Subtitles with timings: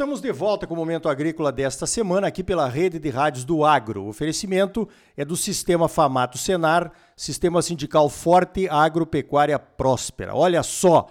[0.00, 3.66] estamos de volta com o Momento Agrícola desta semana, aqui pela rede de rádios do
[3.66, 4.04] Agro.
[4.04, 10.34] O oferecimento é do Sistema Famato Senar, Sistema Sindical Forte Agropecuária Próspera.
[10.34, 11.06] Olha só,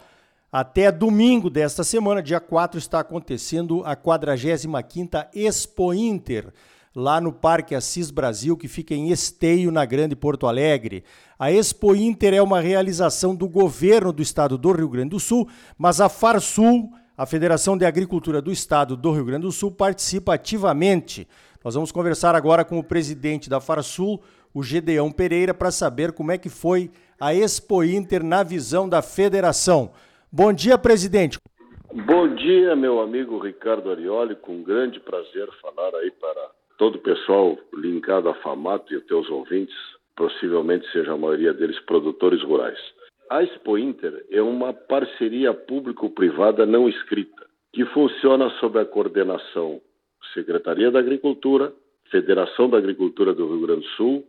[0.52, 6.51] até domingo desta semana, dia 4, está acontecendo a 45ª Expo Inter,
[6.96, 11.04] lá no Parque Assis Brasil, que fica em Esteio, na Grande Porto Alegre.
[11.37, 15.47] A Expo Inter é uma realização do governo do estado do Rio Grande do Sul,
[15.78, 20.36] mas a Farsul a Federação de Agricultura do Estado do Rio Grande do Sul participa
[20.36, 21.27] ativamente.
[21.61, 24.23] Nós vamos conversar agora com o presidente da Farsul,
[24.54, 29.01] o Gedeão Pereira, para saber como é que foi a Expo Inter na visão da
[29.01, 29.91] federação.
[30.32, 31.37] Bom dia, presidente.
[31.91, 37.58] Bom dia, meu amigo Ricardo Arioli, com grande prazer falar aí para todo o pessoal
[37.73, 39.75] linkado à FAMATO e os teus ouvintes,
[40.16, 42.79] possivelmente seja a maioria deles produtores rurais.
[43.30, 49.80] A Expo Inter é uma parceria público-privada não escrita, que funciona sob a coordenação
[50.33, 51.72] Secretaria da Agricultura,
[52.09, 54.27] Federação da Agricultura do Rio Grande do Sul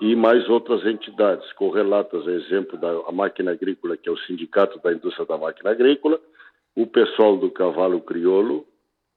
[0.00, 4.92] e mais outras entidades, correlatas a exemplo da máquina agrícola, que é o Sindicato da
[4.92, 6.18] Indústria da Máquina Agrícola,
[6.74, 8.66] o pessoal do Cavalo Crioulo,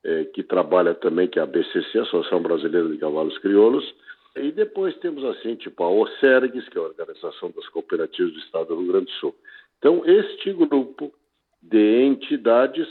[0.03, 3.95] eh, que trabalha também, que é a BCC, Associação Brasileira de Cavalos Crioulos,
[4.35, 8.67] e depois temos assim, tipo a OSERGS, que é a Organização das Cooperativas do Estado
[8.67, 9.35] do Rio Grande do Sul.
[9.77, 11.13] Então, este grupo
[11.61, 12.87] de entidades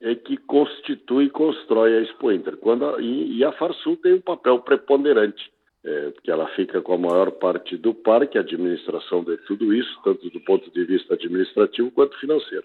[0.00, 2.56] é que constitui e constrói a Expo Inter.
[2.56, 5.50] Quando a, e, e, a Farsul tem um papel preponderante,
[5.84, 10.00] é, porque ela fica com a maior parte do parque, a administração de tudo isso,
[10.02, 12.64] tanto do ponto de vista administrativo quanto financeiro.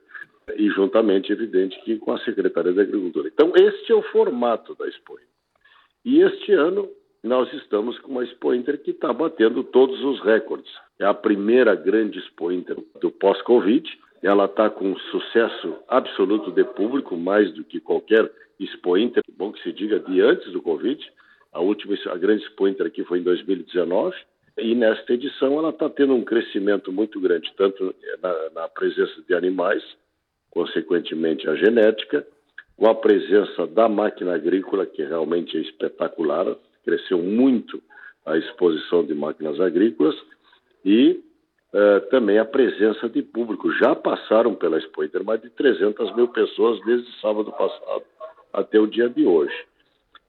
[0.55, 3.27] E juntamente, evidente, que com a Secretaria da Agricultura.
[3.27, 5.27] Então, este é o formato da Expo Inter.
[6.03, 6.89] E este ano
[7.23, 10.71] nós estamos com uma Expo Inter que está batendo todos os recordes.
[10.97, 13.85] É a primeira grande Expo Inter do pós-Covid.
[14.21, 19.61] Ela está com sucesso absoluto de público, mais do que qualquer Expo Inter, bom que
[19.63, 20.99] se diga, de antes do Covid.
[21.51, 24.15] A última, a grande Expo Inter aqui foi em 2019.
[24.57, 29.33] E nesta edição ela está tendo um crescimento muito grande, tanto na, na presença de
[29.33, 29.83] animais,
[30.49, 32.25] consequentemente a genética,
[32.75, 36.55] com a presença da máquina agrícola, que realmente é espetacular,
[36.89, 37.81] cresceu muito
[38.25, 40.15] a exposição de máquinas agrícolas
[40.83, 41.21] e
[41.73, 43.71] uh, também a presença de público.
[43.73, 48.03] Já passaram pela Expo Inter mais de 300 mil pessoas desde sábado passado
[48.51, 49.53] até o dia de hoje.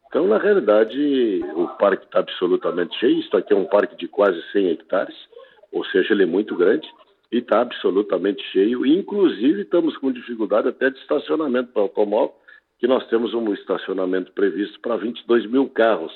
[0.09, 3.21] Então, na realidade, o parque está absolutamente cheio.
[3.21, 5.17] Isso aqui é um parque de quase 100 hectares,
[5.73, 6.87] ou seja, ele é muito grande
[7.33, 8.85] e está absolutamente cheio.
[8.85, 12.35] Inclusive, estamos com dificuldade até de estacionamento para automóvel,
[12.79, 16.13] que nós temos um estacionamento previsto para 22 mil carros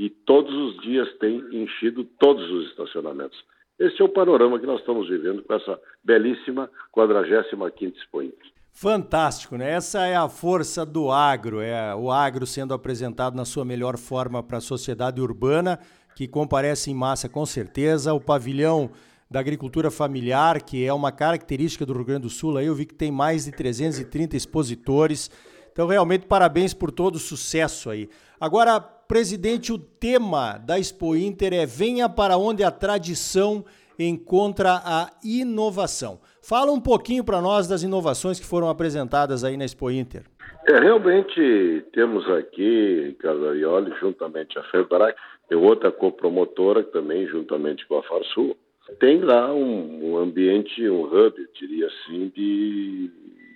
[0.00, 3.38] e todos os dias tem enchido todos os estacionamentos.
[3.78, 8.50] Esse é o panorama que nós estamos vivendo com essa belíssima 45ª Expo Inter.
[8.72, 9.72] Fantástico, né?
[9.72, 14.42] Essa é a força do agro, é o agro sendo apresentado na sua melhor forma
[14.42, 15.78] para a sociedade urbana,
[16.16, 18.14] que comparece em massa com certeza.
[18.14, 18.90] O pavilhão
[19.30, 22.86] da agricultura familiar, que é uma característica do Rio Grande do Sul, aí eu vi
[22.86, 25.30] que tem mais de 330 expositores.
[25.70, 28.08] Então, realmente, parabéns por todo o sucesso aí.
[28.40, 33.64] Agora, presidente, o tema da Expo Inter é Venha para onde a tradição
[33.98, 36.20] encontra a inovação.
[36.40, 40.22] Fala um pouquinho para nós das inovações que foram apresentadas aí na Expo Inter.
[40.68, 45.18] É, realmente temos aqui, Ricardo Arioli, juntamente a Febrac,
[45.50, 48.56] e outra copromotora também, juntamente com a Farsul,
[49.00, 53.10] tem lá um, um ambiente, um hub, diria assim, de,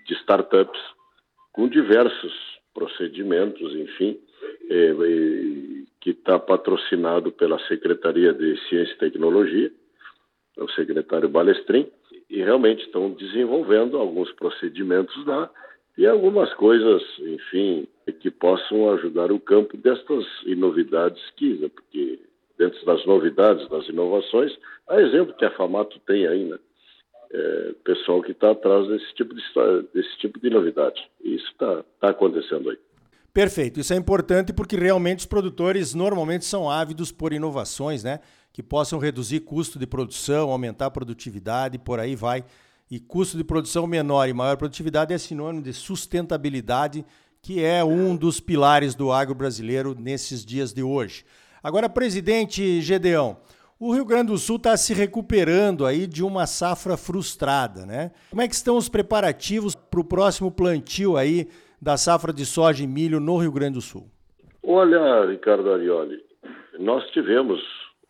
[0.04, 0.80] de startups
[1.52, 2.32] com diversos
[2.74, 4.18] procedimentos, enfim,
[4.70, 4.94] é,
[6.00, 9.72] que está patrocinado pela Secretaria de Ciência e Tecnologia,
[10.58, 11.90] o secretário Balestrin,
[12.28, 15.50] e realmente estão desenvolvendo alguns procedimentos lá
[15.96, 17.86] e algumas coisas, enfim,
[18.20, 22.18] que possam ajudar o campo destas novidades que, porque
[22.58, 24.56] dentro das novidades, das inovações,
[24.88, 26.58] há exemplo que a Famato tem aí, né?
[27.32, 29.42] É, pessoal que está atrás desse tipo de
[29.92, 31.02] desse tipo de novidade.
[31.20, 32.78] Isso está tá acontecendo aí.
[33.34, 33.80] Perfeito.
[33.80, 38.20] Isso é importante porque realmente os produtores normalmente são ávidos por inovações, né?
[38.52, 42.44] Que possam reduzir custo de produção, aumentar a produtividade, por aí vai.
[42.88, 47.04] E custo de produção menor e maior produtividade é sinônimo de sustentabilidade,
[47.42, 51.24] que é um dos pilares do agro brasileiro nesses dias de hoje.
[51.60, 53.38] Agora, presidente Gedeão,
[53.80, 58.12] o Rio Grande do Sul está se recuperando aí de uma safra frustrada, né?
[58.30, 61.48] Como é que estão os preparativos para o próximo plantio aí
[61.84, 64.06] da safra de soja e milho no Rio Grande do Sul?
[64.62, 66.18] Olha, Ricardo Arioli,
[66.78, 67.60] nós tivemos,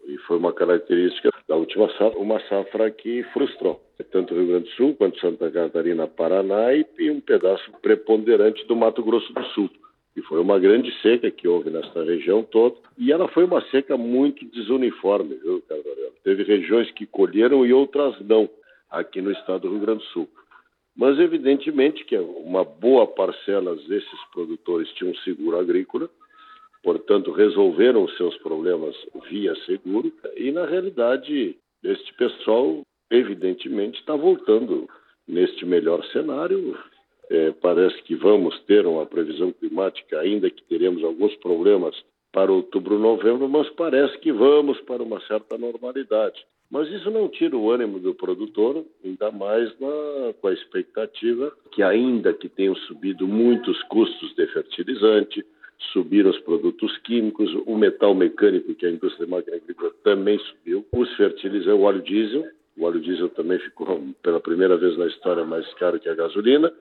[0.07, 3.83] e foi uma característica da última safra, uma safra que frustrou.
[4.13, 8.77] Tanto o Rio Grande do Sul quanto Santa Catarina, Paraná e um pedaço preponderante do
[8.77, 9.69] Mato Grosso do Sul.
[10.17, 12.77] E foi uma grande seca que houve nesta região toda.
[12.97, 16.13] E ela foi uma seca muito desuniforme, viu, Carvalho?
[16.23, 18.49] Teve regiões que colheram e outras não,
[18.89, 20.29] aqui no estado do Rio Grande do Sul.
[20.97, 26.09] Mas, evidentemente, que uma boa parcela desses produtores tinham seguro agrícola,
[26.83, 28.95] portanto, resolveram os seus problemas
[29.29, 34.89] via seguro, e, na realidade, este pessoal, evidentemente, está voltando
[35.27, 36.79] neste melhor cenário.
[37.31, 41.95] É, parece que vamos ter uma previsão climática, ainda que teremos alguns problemas
[42.31, 46.45] para outubro, novembro, mas parece que vamos para uma certa normalidade.
[46.71, 51.83] Mas isso não tira o ânimo do produtor, ainda mais na, com a expectativa que,
[51.83, 55.45] ainda que tenham subido muitos custos de fertilizante,
[55.93, 60.85] subiram os produtos químicos, o metal mecânico, que a indústria de máquina agrícola também subiu,
[60.93, 62.45] os fertilizantes, o óleo diesel,
[62.77, 66.73] o óleo diesel também ficou pela primeira vez na história mais caro que a gasolina,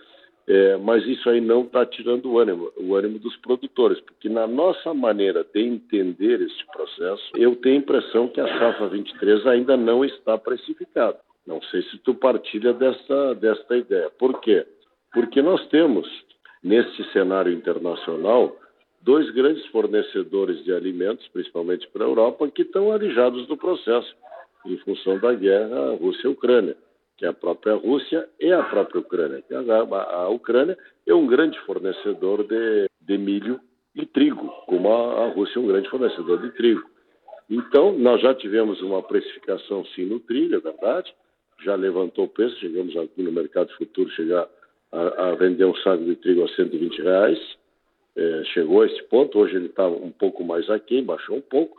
[0.48, 4.46] é, mas isso aí não está tirando o ânimo, o ânimo dos produtores, porque na
[4.46, 9.78] nossa maneira de entender este processo, eu tenho a impressão que a safra 23 ainda
[9.78, 11.18] não está precificada.
[11.48, 14.10] Não sei se tu partilha desta, desta ideia.
[14.18, 14.66] Por quê?
[15.14, 16.08] Porque nós temos,
[16.62, 18.58] neste cenário internacional,
[19.02, 24.14] dois grandes fornecedores de alimentos, principalmente para a Europa, que estão alijados do processo,
[24.66, 26.76] em função da guerra Rússia-Ucrânia
[27.18, 29.44] que é a própria Rússia e a própria Ucrânia.
[30.12, 33.60] A, Ucrânia é um grande fornecedor de, de milho
[33.96, 36.84] e trigo, como a, Rússia é um grande fornecedor de trigo.
[37.50, 41.14] Então, nós já tivemos uma precificação sim no trigo, é verdade,
[41.64, 44.48] já levantou o preço, chegamos aqui no mercado futuro chegar
[44.92, 47.40] a, a vender um saco de trigo a 120 reais,
[48.16, 51.78] é, chegou a esse ponto, hoje ele está um pouco mais aqui, baixou um pouco,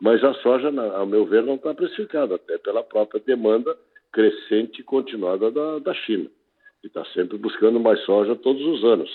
[0.00, 3.76] mas a soja, ao meu ver, não está precificada, até pela própria demanda
[4.16, 6.30] crescente e continuada da, da China,
[6.80, 9.10] que está sempre buscando mais soja todos os anos.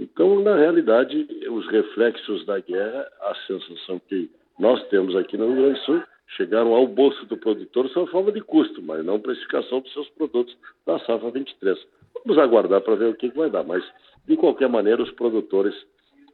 [0.00, 5.56] Então, na realidade, os reflexos da guerra, a sensação que nós temos aqui no Rio
[5.56, 9.80] Grande do Sul, chegaram ao bolso do produtor sob forma de custo, mas não precificação
[9.80, 10.56] dos seus produtos
[10.86, 11.78] da safra 23.
[12.24, 13.84] Vamos aguardar para ver o que, vai dar, mas
[14.26, 15.74] de qualquer maneira os produtores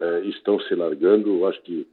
[0.00, 1.84] eh, estão se largando, acho que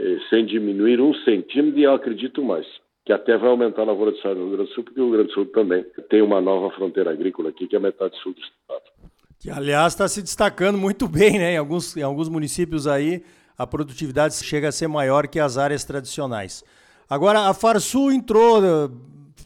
[0.00, 2.66] eh, sem diminuir um centímetro, eu acredito mais
[3.04, 5.04] que até vai aumentar a lavoura de soja no Rio Grande do Sul, porque o
[5.04, 8.16] Rio Grande do Sul também tem uma nova fronteira agrícola aqui, que é a metade
[8.22, 8.82] sul do estado.
[9.40, 11.54] Que, aliás, está se destacando muito bem, né?
[11.54, 13.24] Em alguns, em alguns municípios aí,
[13.58, 16.64] a produtividade chega a ser maior que as áreas tradicionais.
[17.10, 18.88] Agora, a Farsul entrou eh,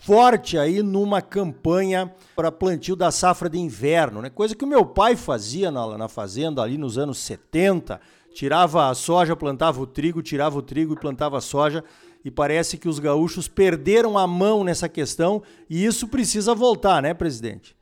[0.02, 4.28] forte aí numa campanha para plantio da safra de inverno, né?
[4.28, 7.98] Coisa que o meu pai fazia na, na fazenda ali nos anos 70.
[8.34, 11.82] Tirava a soja, plantava o trigo, tirava o trigo e plantava a soja
[12.26, 17.14] e parece que os gaúchos perderam a mão nessa questão e isso precisa voltar, né,
[17.14, 17.76] presidente?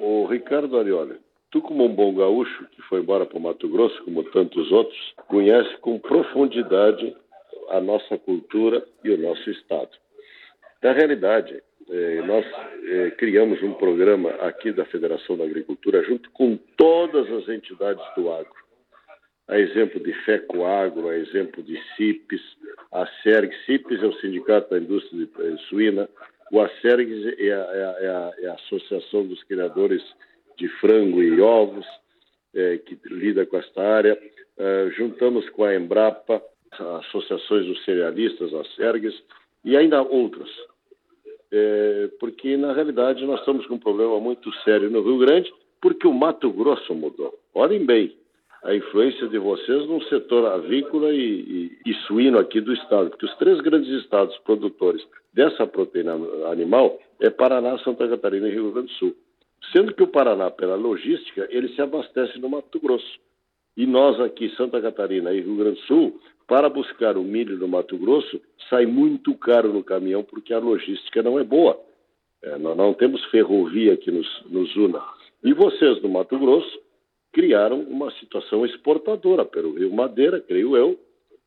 [0.00, 1.16] O Ricardo Arioli,
[1.50, 4.96] tu como um bom gaúcho que foi embora para o Mato Grosso, como tantos outros,
[5.26, 7.12] conhece com profundidade
[7.70, 9.90] a nossa cultura e o nosso estado.
[10.80, 11.60] Na realidade,
[11.90, 12.46] eh, nós
[12.84, 18.30] eh, criamos um programa aqui da Federação da Agricultura junto com todas as entidades do
[18.30, 18.67] agro
[19.48, 22.40] a exemplo de FECO Agro, a exemplo de CIPES,
[22.92, 26.08] a SERG, CIPES é o Sindicato da Indústria eh, Suína,
[26.50, 30.02] o ASERG é, é a, é, é a, Associação dos Criadores
[30.56, 31.86] de Frango e Ovos,
[32.54, 34.18] é, que lida com esta área.
[34.56, 39.22] Uh, juntamos com a Embrapa, as associações dos cerealistas, as SERGs,
[39.64, 40.50] e ainda outras.
[42.18, 46.12] Porque, na realidade, nós estamos com um problema muito sério no Rio Grande, porque o
[46.12, 47.38] Mato Grosso mudou.
[47.54, 48.14] Olhem bem,
[48.64, 51.18] a influência de vocês no setor avícola e,
[51.86, 56.14] e, e, suíno aqui do estado, porque os três grandes estados produtores dessa proteína
[56.50, 59.16] animal é Paraná, Santa Catarina e Rio Grande do Sul.
[59.72, 63.18] Sendo que o Paraná, pela logística, ele se abastece no Mato Grosso.
[63.76, 67.68] E nós aqui, Santa Catarina e Rio Grande do Sul, para buscar o milho no
[67.68, 71.78] Mato Grosso, sai muito caro no caminhão porque a logística não é boa.
[72.42, 75.02] É, nós não temos ferrovia que nos, nos una.
[75.44, 76.87] E vocês no Mato Grosso
[77.32, 80.98] criaram uma situação exportadora pelo Rio Madeira, creio eu,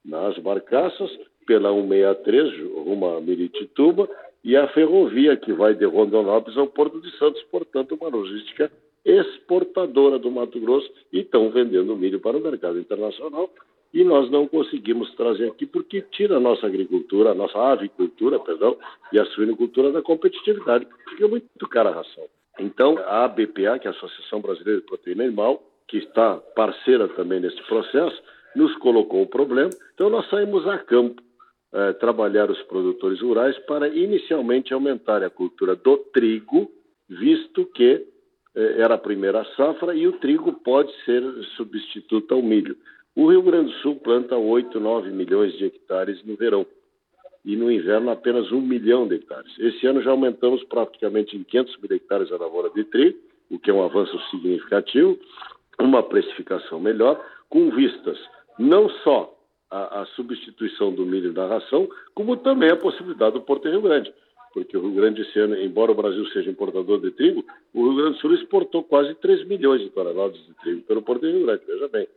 [0.06, 1.12] nas barcaças,
[1.46, 4.10] pela 163 rumo a Miritituba
[4.44, 8.72] e a ferrovia que vai de Rondonópolis ao Porto de Santos, portanto, uma logística
[9.04, 13.50] exportadora do Mato Grosso e estão vendendo milho para o mercado internacional
[13.94, 18.78] e nós não conseguimos trazer aqui porque tira a nossa agricultura, a nossa avicultura, perdão,
[19.12, 22.24] e a suinocultura da competitividade, porque é muito cara a ração.
[22.60, 27.42] Então, a ABPA, que é a Associação Brasileira de Proteína Animal, que está parceira também
[27.42, 28.18] nesse processo,
[28.56, 29.70] nos colocou o problema.
[29.94, 31.22] Então, nós saímos a campo
[31.74, 36.72] eh, trabalhar os produtores rurais para inicialmente aumentar a cultura do trigo,
[37.10, 38.08] visto que
[38.56, 41.22] eh, era a primeira safra e o trigo pode ser
[41.58, 42.78] substituto ao milho.
[43.14, 46.66] O Rio Grande do Sul planta 8, 9 milhões de hectares no verão
[47.44, 49.52] e no inverno apenas 1 milhão de hectares.
[49.60, 53.20] Esse ano já aumentamos praticamente em 500 mil hectares a lavoura de trigo,
[53.50, 55.20] o que é um avanço significativo,
[55.84, 58.18] uma precificação melhor, com vistas
[58.58, 59.34] não só
[59.70, 64.14] à, à substituição do milho da ração, como também a possibilidade do Porto Rio Grande
[64.54, 67.96] porque o Rio Grande esse ano, embora o Brasil seja importador de trigo, o Rio
[67.96, 71.64] Grande do Sul exportou quase 3 milhões de toneladas de trigo pelo Porto Rio Grande.
[71.66, 72.08] Veja bem,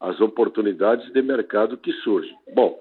[0.00, 2.36] as oportunidades de mercado que surgem.
[2.54, 2.80] Bom,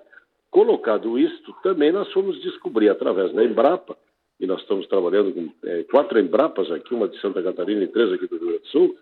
[0.49, 3.97] colocado isto, também nós fomos descobrir através da Embrapa,
[4.39, 8.11] e nós estamos trabalhando com é, quatro Embrapas aqui, uma de Santa Catarina e três
[8.11, 8.97] aqui do Rio Grande do Sul,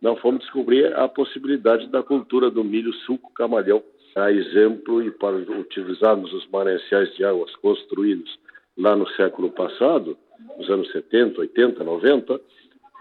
[0.00, 3.82] nós fomos descobrir a possibilidade da cultura do milho suco camalhão,
[4.14, 8.38] a exemplo e para utilizarmos os mananciais de águas construídos
[8.76, 10.16] lá no século passado,
[10.58, 12.40] nos anos 70, 80, 90,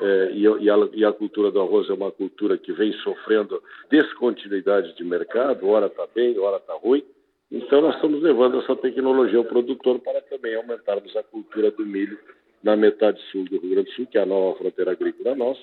[0.02, 3.62] é, e, e, a, e, a, cultura do arroz é uma cultura que vem sofrendo
[3.90, 7.04] descontinuidade de mercado, ora está bem, ora está ruim.
[7.50, 12.18] Então, nós estamos levando essa tecnologia ao produtor para também aumentarmos a cultura do milho
[12.62, 15.62] na metade sul do Rio Grande do Sul, que é a nova fronteira agrícola nossa,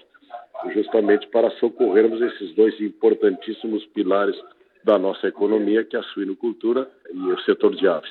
[0.75, 4.37] justamente para socorrermos esses dois importantíssimos pilares
[4.85, 8.11] da nossa economia, que é a suinocultura e o setor de aves.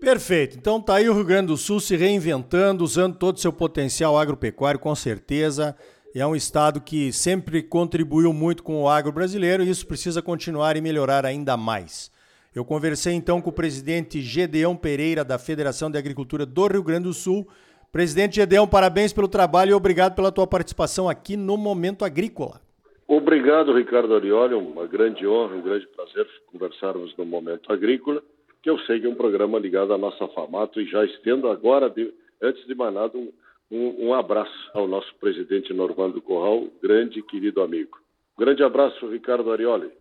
[0.00, 0.56] Perfeito.
[0.56, 4.18] Então tá aí o Rio Grande do Sul se reinventando, usando todo o seu potencial
[4.18, 5.76] agropecuário, com certeza.
[6.14, 10.76] É um estado que sempre contribuiu muito com o agro brasileiro e isso precisa continuar
[10.76, 12.10] e melhorar ainda mais.
[12.54, 17.04] Eu conversei então com o presidente Gedeão Pereira, da Federação de Agricultura do Rio Grande
[17.04, 17.48] do Sul.
[17.94, 22.60] Presidente Gedeão, parabéns pelo trabalho e obrigado pela tua participação aqui no Momento Agrícola.
[23.06, 24.56] Obrigado, Ricardo Arioli.
[24.56, 28.20] Uma grande honra, um grande prazer conversarmos no Momento Agrícola
[28.60, 31.88] que eu sei que é um programa ligado à nossa FAMATO e já estendo agora,
[31.88, 33.30] de, antes de mais nada, um,
[33.70, 37.96] um, um, abraço ao nosso presidente Normando Corral, grande e querido amigo.
[38.36, 39.92] grande abraço, Ricardo Arioli.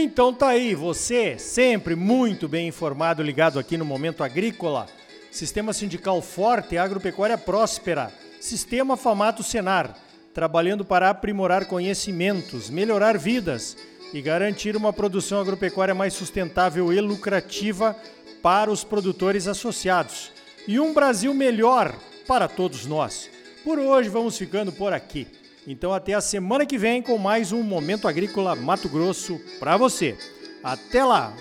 [0.00, 4.86] Então tá aí, você sempre muito bem informado, ligado aqui no Momento Agrícola.
[5.28, 8.12] Sistema sindical forte, agropecuária próspera.
[8.40, 9.98] Sistema Famato Senar,
[10.32, 13.76] trabalhando para aprimorar conhecimentos, melhorar vidas
[14.14, 17.96] e garantir uma produção agropecuária mais sustentável e lucrativa
[18.40, 20.30] para os produtores associados.
[20.68, 21.92] E um Brasil melhor
[22.24, 23.28] para todos nós.
[23.64, 25.26] Por hoje vamos ficando por aqui.
[25.70, 30.16] Então até a semana que vem com mais um Momento Agrícola Mato Grosso para você.
[30.64, 31.34] Até lá!